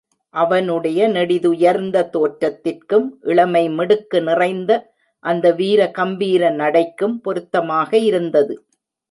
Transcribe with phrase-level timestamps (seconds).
[0.33, 4.71] அவனுடைய நெடி துயர்ந்த தோற்றத்திற்கும் இளமை மிடுக்கு நிறைந்த
[5.23, 8.55] அந்த வீர கம்பீர நடைக்கும் பொருத்தமாக இருந்தது.